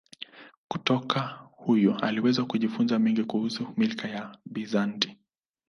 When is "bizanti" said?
4.45-5.17